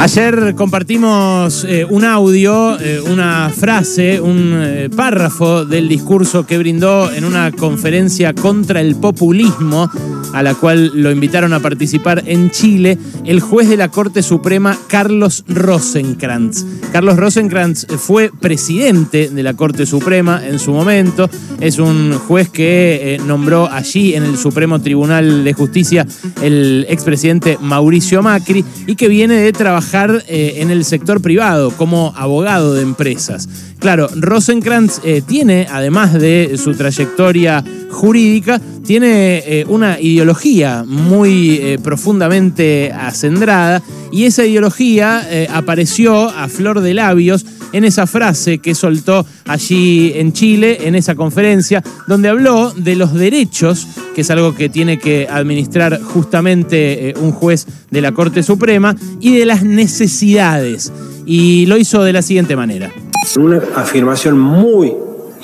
[0.00, 7.12] Ayer compartimos eh, un audio, eh, una frase, un eh, párrafo del discurso que brindó
[7.12, 9.90] en una conferencia contra el populismo,
[10.32, 14.74] a la cual lo invitaron a participar en Chile, el juez de la Corte Suprema
[14.88, 16.64] Carlos Rosenkrantz.
[16.92, 21.28] Carlos Rosenkrantz fue presidente de la Corte Suprema en su momento,
[21.60, 26.06] es un juez que nombró allí en el Supremo Tribunal de Justicia
[26.40, 32.12] el expresidente Mauricio Macri y que viene de trabajar eh, en el sector privado como
[32.16, 33.48] abogado de empresas.
[33.80, 42.92] Claro, Rosenkrantz eh, tiene, además de su trayectoria jurídica, tiene eh, una ideología muy profundamente
[42.92, 43.82] acendrada
[44.12, 50.32] y esa ideología apareció a flor de labios en esa frase que soltó allí en
[50.32, 55.28] Chile, en esa conferencia, donde habló de los derechos, que es algo que tiene que
[55.30, 60.92] administrar justamente eh, un juez de la Corte Suprema, y de las necesidades.
[61.26, 62.90] Y lo hizo de la siguiente manera.
[63.36, 64.92] Una afirmación muy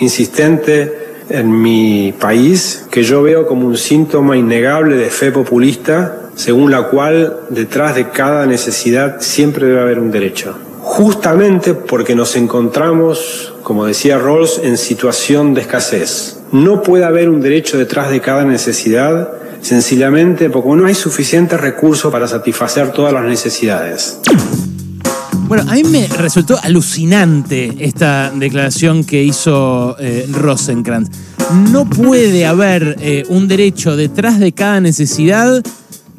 [0.01, 6.71] insistente en mi país que yo veo como un síntoma innegable de fe populista, según
[6.71, 10.57] la cual detrás de cada necesidad siempre debe haber un derecho
[10.89, 16.39] justamente porque nos encontramos, como decía Rawls, en situación de escasez.
[16.53, 22.13] No puede haber un derecho detrás de cada necesidad, sencillamente porque no hay suficientes recursos
[22.13, 24.21] para satisfacer todas las necesidades.
[25.49, 31.11] Bueno, a mí me resultó alucinante esta declaración que hizo eh, Rosenkrantz.
[31.73, 35.65] No puede haber eh, un derecho detrás de cada necesidad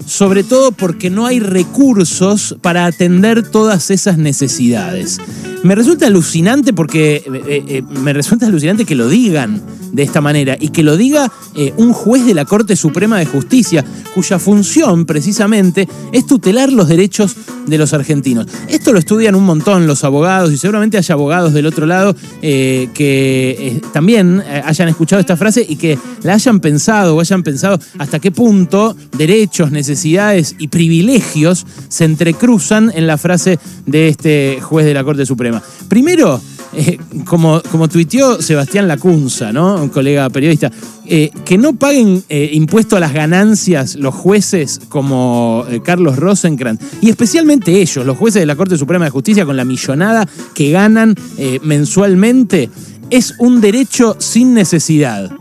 [0.06, 5.20] sobre todo porque no hay recursos para atender todas esas necesidades.
[5.64, 10.22] Me resulta alucinante porque eh, eh, eh, me resulta alucinante que lo digan de esta
[10.22, 11.32] manera y que lo diga
[11.78, 13.84] un juez de la Corte Suprema de Justicia,
[14.14, 18.46] cuya función precisamente es tutelar los derechos de los argentinos.
[18.68, 23.82] Esto lo estudian un montón los abogados y seguramente haya abogados del otro lado que
[23.92, 28.30] también hayan escuchado esta frase y que la hayan pensado o hayan pensado hasta qué
[28.30, 35.04] punto derechos, necesidades y privilegios se entrecruzan en la frase de este juez de la
[35.04, 35.47] Corte Suprema.
[35.88, 36.42] Primero,
[36.74, 39.82] eh, como, como tuiteó Sebastián Lacunza, ¿no?
[39.82, 40.72] un colega periodista,
[41.06, 47.10] eh, que no paguen eh, impuesto a las ganancias los jueces como Carlos Rosenkrantz, y
[47.10, 51.16] especialmente ellos, los jueces de la Corte Suprema de Justicia, con la millonada que ganan
[51.64, 52.70] mensualmente,
[53.10, 55.32] es un derecho sin necesidad.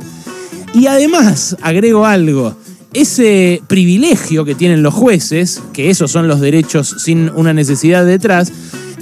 [0.74, 2.54] Y además, agrego algo,
[2.92, 8.52] ese privilegio que tienen los jueces, que esos son los derechos sin una necesidad detrás,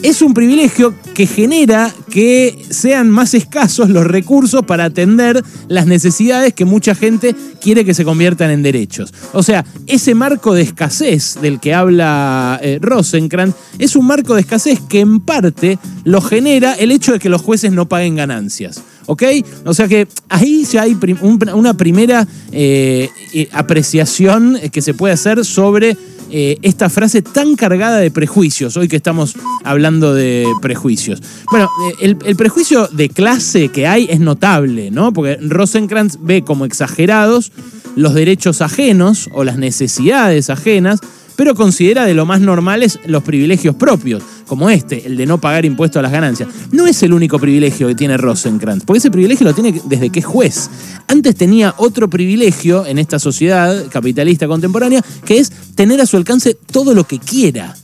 [0.04, 6.53] es un privilegio que genera que sean más escasos los recursos para atender las necesidades
[6.53, 9.15] que mucha gente quiere que se conviertan en derechos.
[9.32, 14.42] O sea, ese marco de escasez del que habla eh, Rosenkrantz es un marco de
[14.42, 18.82] escasez que en parte lo genera el hecho de que los jueces no paguen ganancias.
[19.06, 19.22] ¿Ok?
[19.65, 25.44] O sea que ahí ya hay una primera eh, eh, apreciación que se puede hacer
[25.44, 25.97] sobre
[26.37, 31.22] eh, esta frase tan cargada de prejuicios, hoy que estamos hablando de prejuicios.
[31.49, 35.12] Bueno, eh, el, prejuicio de clase que hay es notable, ¿no?
[35.12, 37.53] Porque Rosenkrantz ve como exagerados
[37.95, 40.99] los derechos ajenos o las necesidades ajenas,
[41.37, 45.65] pero considera de lo más normales los privilegios propios como este, el de no pagar
[45.65, 49.47] impuestos a las ganancias, no es el único privilegio que tiene Rosenkrantz, porque ese privilegio
[49.47, 50.71] lo tiene desde que es juez.
[51.09, 56.56] Antes tenía otro privilegio en esta sociedad capitalista contemporánea, que es tener a su alcance
[56.71, 57.75] todo lo que quiera.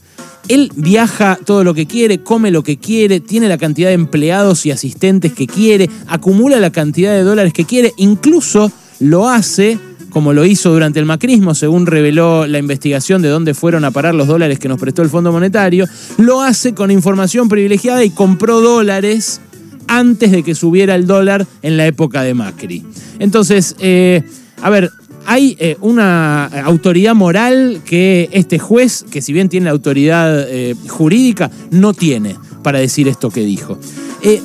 [0.47, 4.65] Él viaja todo lo que quiere, come lo que quiere, tiene la cantidad de empleados
[4.65, 9.79] y asistentes que quiere, acumula la cantidad de dólares que quiere, incluso lo hace
[10.11, 14.13] como lo hizo durante el macrismo, según reveló la investigación de dónde fueron a parar
[14.13, 18.61] los dólares que nos prestó el Fondo Monetario, lo hace con información privilegiada y compró
[18.61, 19.41] dólares
[19.87, 22.83] antes de que subiera el dólar en la época de Macri.
[23.19, 24.21] Entonces, eh,
[24.61, 24.91] a ver,
[25.25, 31.51] hay eh, una autoridad moral que este juez, que si bien tiene autoridad eh, jurídica,
[31.71, 33.79] no tiene para decir esto que dijo.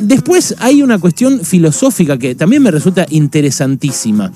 [0.01, 4.33] después hay una cuestión filosófica que también me resulta interesantísima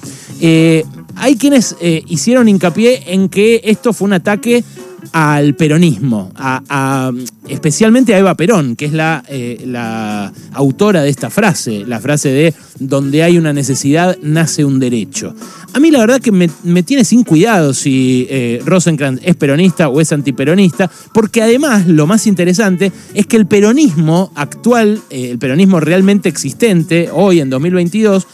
[1.16, 4.64] hay quienes eh, hicieron hincapié en que esto fue un ataque
[5.12, 6.30] al peronismo,
[7.48, 12.28] especialmente a Eva Perón, que es la, eh, la, autora de esta frase, la frase
[12.28, 15.34] de donde hay una necesidad nace un derecho.
[15.72, 16.48] A mí la verdad que me,
[16.82, 18.62] tiene sin cuidado si eh,
[19.22, 25.00] es peronista o es antiperonista, porque además lo más interesante es que el peronismo actual,
[25.10, 28.26] el peronismo realmente existente hoy en 2022,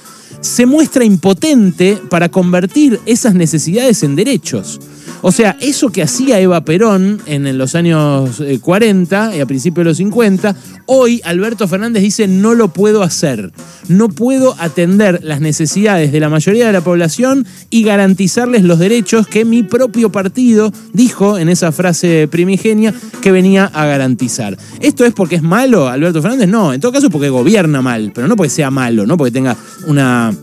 [0.47, 4.81] se muestra impotente para convertir esas necesidades en derechos.
[5.23, 9.91] O sea, eso que hacía Eva Perón en los años 40 y a principios de
[9.91, 10.55] los 50,
[10.87, 13.53] hoy Alberto Fernández dice no lo puedo hacer.
[13.89, 19.27] No puedo atender las necesidades de la mayoría de la población y garantizarles los derechos
[19.27, 24.57] que mi propio partido dijo en esa frase primigenia que venía a garantizar.
[24.81, 26.49] ¿Esto es porque es malo Alberto Fernández?
[26.49, 29.57] No, en todo caso porque gobierna mal, pero no porque sea malo, no porque tenga
[29.87, 30.35] una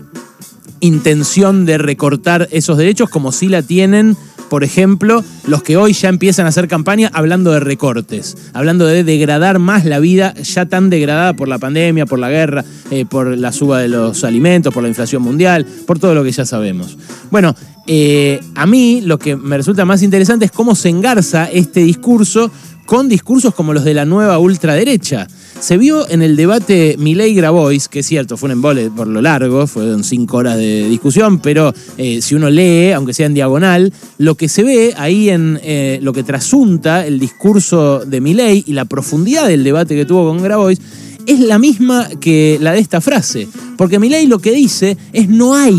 [0.80, 4.16] intención de recortar esos derechos como si la tienen
[4.54, 9.02] por ejemplo, los que hoy ya empiezan a hacer campaña hablando de recortes, hablando de
[9.02, 13.36] degradar más la vida ya tan degradada por la pandemia, por la guerra, eh, por
[13.36, 16.96] la suba de los alimentos, por la inflación mundial, por todo lo que ya sabemos.
[17.32, 17.56] Bueno,
[17.88, 22.52] eh, a mí lo que me resulta más interesante es cómo se engarza este discurso
[22.86, 25.26] con discursos como los de la nueva ultraderecha.
[25.60, 29.66] Se vio en el debate Milei-Grabois, que es cierto, fue un embole por lo largo,
[29.66, 34.34] fueron cinco horas de discusión, pero eh, si uno lee, aunque sea en diagonal, lo
[34.34, 38.84] que se ve ahí en eh, lo que trasunta el discurso de Milei y la
[38.84, 40.80] profundidad del debate que tuvo con Grabois
[41.26, 43.48] es la misma que la de esta frase.
[43.78, 45.78] Porque Milei lo que dice es no hay.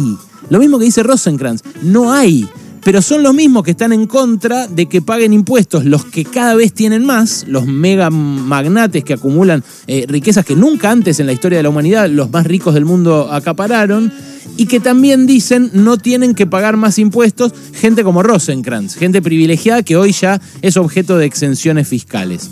[0.50, 2.48] Lo mismo que dice Rosenkrantz, no hay
[2.86, 6.54] pero son los mismos que están en contra de que paguen impuestos los que cada
[6.54, 11.34] vez tienen más, los mega magnates que acumulan eh, riquezas que nunca antes en la
[11.34, 14.14] historia de la humanidad los más ricos del mundo acapararon,
[14.56, 19.82] y que también dicen no tienen que pagar más impuestos gente como Rosenkrantz, gente privilegiada
[19.82, 22.52] que hoy ya es objeto de exenciones fiscales.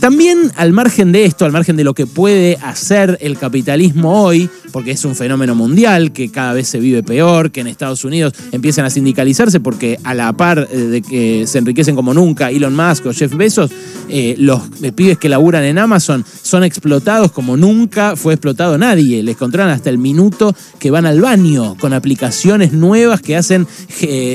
[0.00, 4.48] También al margen de esto, al margen de lo que puede hacer el capitalismo hoy,
[4.72, 8.34] porque es un fenómeno mundial que cada vez se vive peor, que en Estados Unidos
[8.52, 12.74] empiezan a sindicalizarse porque a la par eh, de que se enriquecen como nunca Elon
[12.74, 13.70] Musk o Jeff Bezos,
[14.08, 19.22] eh, los eh, pibes que laburan en Amazon son explotados como nunca fue explotado nadie.
[19.22, 23.66] Les controlan hasta el minuto que van al baño con aplicaciones nuevas que hacen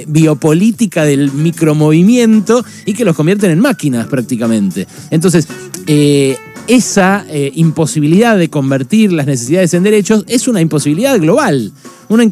[0.08, 4.88] biopolítica del micromovimiento y que los convierten en máquinas prácticamente.
[5.10, 5.48] Entonces,
[6.68, 7.26] esa
[7.56, 11.72] imposibilidad de convertir las necesidades en derechos es una imposibilidad global,
[12.10, 12.24] una,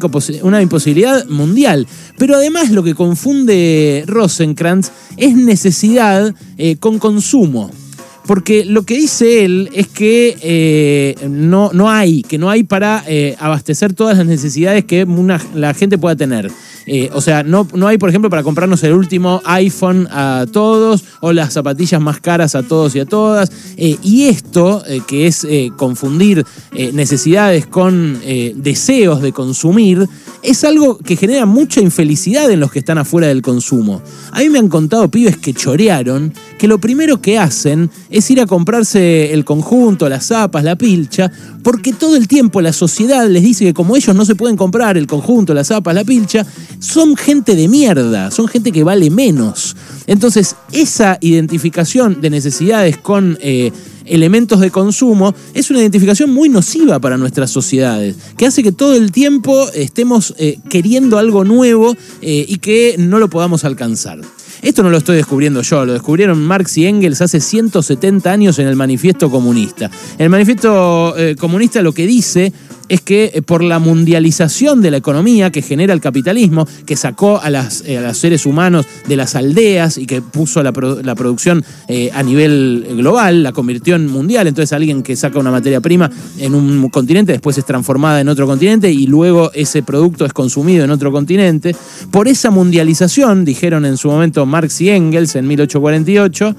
[0.42, 1.86] una, imposibilidad mundial.
[2.18, 7.70] Pero además lo que confunde Rosenkrantz es necesidad eh, con consumo.
[8.26, 13.02] Porque lo que dice él es que eh, no, no, hay, que no hay para
[13.08, 15.06] eh, abastecer todas las necesidades que
[15.54, 16.50] la gente pueda tener.
[16.86, 21.04] Eh, o sea, no, no hay, por ejemplo, para comprarnos el último iPhone a todos
[21.20, 23.50] o las zapatillas más caras a todos y a todas.
[23.76, 25.46] Y esto, que es
[25.76, 26.44] confundir
[26.92, 28.20] necesidades con
[28.56, 30.08] deseos de consumir,
[30.42, 34.02] es algo que genera mucha infelicidad en los que están afuera del consumo.
[34.32, 38.40] A mí me han contado pibes que chorearon que lo primero que hacen es ir
[38.40, 41.32] a comprarse el conjunto, las zapas, la pilcha,
[41.62, 44.96] porque todo el tiempo la sociedad les dice que como ellos no se pueden comprar
[44.96, 46.46] el conjunto, las zapas, la pilcha,
[46.78, 49.74] son gente de mierda, son gente que vale menos.
[50.06, 53.72] Entonces, esa identificación de necesidades con eh,
[54.04, 58.94] elementos de consumo es una identificación muy nociva para nuestras sociedades, que hace que todo
[58.94, 64.20] el tiempo estemos eh, queriendo algo nuevo eh, y que no lo podamos alcanzar.
[64.62, 68.68] Esto no lo estoy descubriendo yo, lo descubrieron Marx y Engels hace 170 años en
[68.68, 69.90] el Manifiesto Comunista.
[70.18, 72.52] El Manifiesto Comunista lo que dice
[72.92, 77.40] es que eh, por la mundialización de la economía que genera el capitalismo, que sacó
[77.40, 82.10] a, las, eh, los seres humanos de las aldeas y que puso la, producción eh,
[82.12, 86.54] a nivel global, la convirtió en mundial, entonces alguien que saca una materia prima en
[86.54, 90.90] un continente después es transformada en otro continente y luego ese producto es consumido en
[90.90, 91.74] otro continente,
[92.10, 96.54] por esa mundialización, dijeron en su momento Marx y Engels en 1848,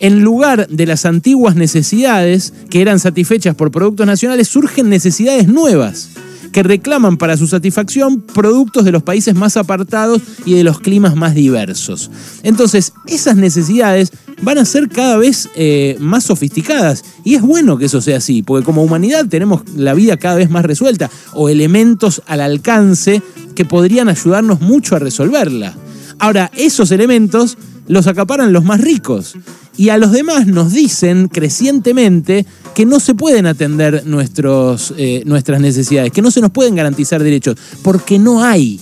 [0.00, 6.10] en lugar de las antiguas necesidades que eran satisfechas por productos nacionales, surgen necesidades nuevas
[6.52, 11.14] que reclaman para su satisfacción productos de los países más apartados y de los climas
[11.14, 12.10] más diversos.
[12.42, 14.12] Entonces, esas necesidades
[14.42, 18.42] van a ser cada vez eh, más sofisticadas y es bueno que eso sea así,
[18.42, 23.22] porque como humanidad tenemos la vida cada vez más resuelta o elementos al alcance
[23.54, 25.74] que podrían ayudarnos mucho a resolverla.
[26.18, 27.58] Ahora, esos elementos
[27.88, 29.34] los acaparan los más ricos
[29.76, 35.60] y a los demás nos dicen crecientemente que no se pueden atender nuestros, eh, nuestras
[35.60, 38.80] necesidades, que no se nos pueden garantizar derechos, porque no hay.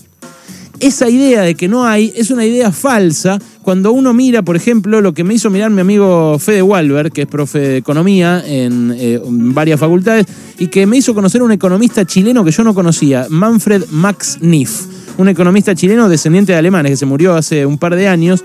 [0.80, 5.00] Esa idea de que no hay es una idea falsa cuando uno mira, por ejemplo,
[5.00, 8.94] lo que me hizo mirar mi amigo Fede Walber, que es profe de economía en,
[8.96, 10.26] eh, varias facultades,
[10.58, 14.82] y que me hizo conocer un economista chileno que yo no conocía, Manfred Max Niff,
[15.16, 18.44] un economista chileno descendiente de alemanes que se murió hace un par de años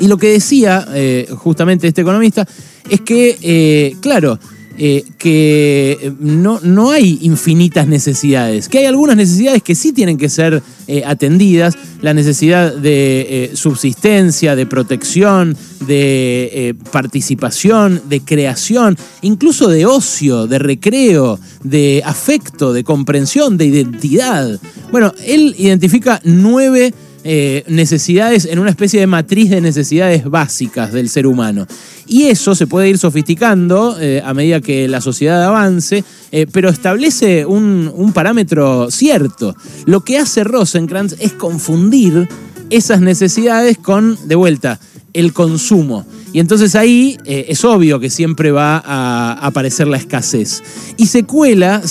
[0.00, 2.46] y lo que decía eh, justamente este economista
[2.88, 4.38] es que, eh, claro,
[4.80, 10.28] eh, que no, no hay infinitas necesidades, que hay algunas necesidades que sí tienen que
[10.28, 10.62] ser
[11.04, 20.60] atendidas, la necesidad de subsistencia, de protección, de participación, de creación, incluso de ocio, de
[20.60, 24.60] recreo, de afecto, de comprensión, de identidad.
[24.92, 26.94] Bueno, él identifica nueve
[27.24, 31.66] eh, necesidades en una especie de matriz de necesidades básicas del ser humano.
[32.06, 36.68] Y eso se puede ir sofisticando eh, a medida que la sociedad avance, eh, pero
[36.68, 39.54] establece un, un parámetro cierto.
[39.86, 42.28] Lo que hace Rosenkrantz es confundir
[42.70, 44.78] esas necesidades con, de vuelta,
[45.12, 46.06] el consumo.
[46.32, 50.62] Y entonces ahí eh, es obvio que siempre va a aparecer la escasez.
[50.96, 51.82] Y se cuela,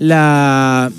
[0.00, 0.90] la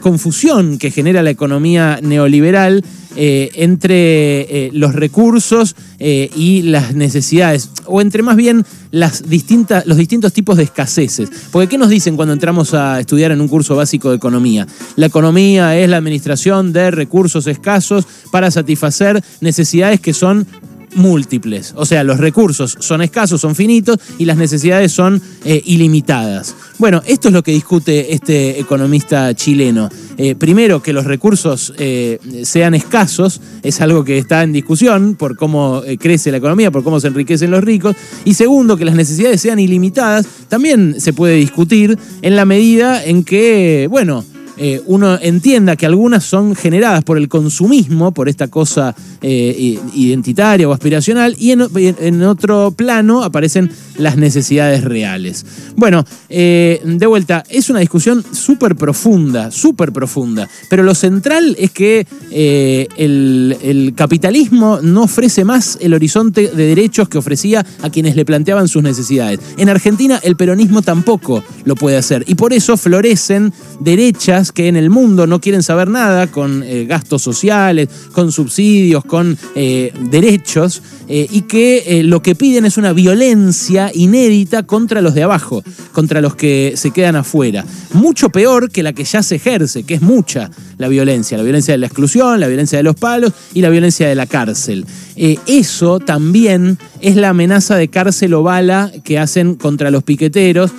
[0.00, 2.82] confusión que genera la economía neoliberal
[3.16, 9.98] eh, entre eh, los recursos y las necesidades, o entre más bien las distintas, los
[9.98, 11.28] distintos tipos de escaseces.
[11.52, 14.66] Porque ¿qué nos dicen cuando entramos a estudiar en un curso básico de economía?
[14.96, 20.46] La economía es la administración de recursos escasos para satisfacer necesidades que son
[20.94, 21.72] múltiples.
[21.76, 26.54] O sea, los recursos son escasos, son finitos y las necesidades son eh, ilimitadas.
[26.78, 29.88] Bueno, esto es lo que discute este economista chileno.
[30.16, 35.36] Eh, primero, que los recursos eh, sean escasos es algo que está en discusión por
[35.36, 37.96] cómo crece la economía, por cómo se enriquecen los ricos.
[38.24, 43.24] Y segundo, que las necesidades sean ilimitadas también se puede discutir en la medida en
[43.24, 44.24] que, bueno,
[44.62, 50.68] eh, uno entienda que algunas son generadas por el consumismo, por esta cosa eh, identitaria
[50.68, 55.46] o aspiracional, y en, otro plano aparecen las necesidades reales.
[55.76, 61.70] Bueno, eh, de vuelta, es una discusión súper profunda, súper profunda, pero lo central es
[61.70, 68.14] que el, el capitalismo no ofrece más el horizonte de derechos que ofrecía a quienes
[68.14, 69.40] le planteaban sus necesidades.
[69.56, 74.76] En Argentina el peronismo tampoco lo puede hacer, y por eso florecen derechas que en
[74.76, 80.82] el mundo no quieren saber nada con eh, gastos sociales, con subsidios, con eh, derechos,
[81.08, 86.20] eh, y que lo que piden es una violencia inédita contra los de abajo, contra
[86.20, 87.64] los que se quedan afuera.
[87.94, 91.74] Mucho peor que la que ya se ejerce, que es mucha la violencia, la violencia
[91.74, 94.86] de la exclusión, la violencia de los palos y la violencia de la cárcel.
[95.16, 100.70] eso también es la amenaza de cárcel o bala que hacen contra los piqueteros,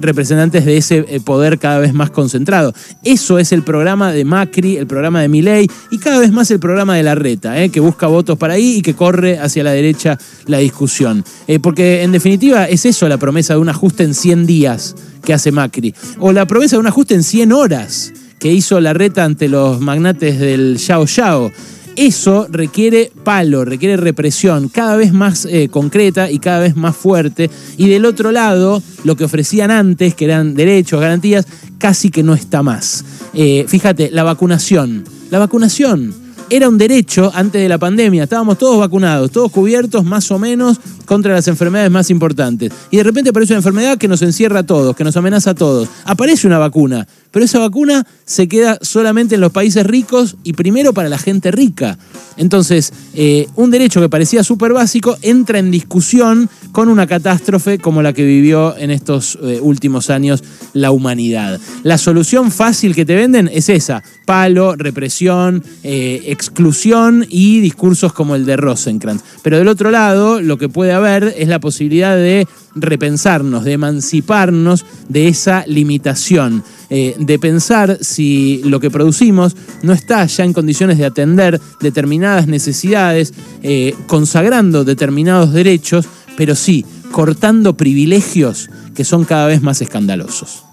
[0.00, 2.72] representantes de ese poder cada vez más concentrado.
[3.06, 6.58] Eso es el programa de Macri, el programa de Milei y cada vez más el
[6.58, 9.70] programa de la reta, eh, que busca votos para ahí y que corre hacia la
[9.70, 11.24] derecha la discusión.
[11.46, 15.32] Eh, porque en definitiva es eso la promesa de un ajuste en 100 días que
[15.32, 15.94] hace Macri.
[16.18, 19.80] O la promesa de un ajuste en 100 horas que hizo la reta ante los
[19.80, 21.52] magnates del Yao Yao.
[21.96, 27.50] Eso requiere palo, requiere represión cada vez más eh, concreta y cada vez más fuerte.
[27.78, 31.46] Y del otro lado, lo que ofrecían antes, que eran derechos, garantías,
[31.78, 33.04] casi que no está más.
[33.32, 35.04] Eh, fíjate, la vacunación.
[35.30, 36.14] La vacunación
[36.50, 38.24] era un derecho antes de la pandemia.
[38.24, 42.72] Estábamos todos vacunados, todos cubiertos más o menos contra las enfermedades más importantes.
[42.90, 45.54] Y de repente aparece una enfermedad que nos encierra a todos, que nos amenaza a
[45.54, 45.88] todos.
[46.04, 50.94] Aparece una vacuna, pero esa vacuna se queda solamente en los países ricos y primero
[50.94, 51.98] para la gente rica.
[52.38, 58.00] Entonces, eh, un derecho que parecía súper básico entra en discusión con una catástrofe como
[58.00, 61.60] la que vivió en estos eh, últimos años la humanidad.
[61.82, 68.34] La solución fácil que te venden es esa, palo, represión, eh, exclusión y discursos como
[68.34, 69.22] el de Rosenkrantz.
[69.42, 74.84] Pero del otro lado, lo que puede haber es la posibilidad de repensarnos, de emanciparnos
[75.08, 80.98] de esa limitación, eh, de pensar si lo que producimos no está ya en condiciones
[80.98, 89.46] de atender determinadas necesidades, eh, consagrando determinados derechos, pero sí cortando privilegios que son cada
[89.46, 90.64] vez más escandalosos.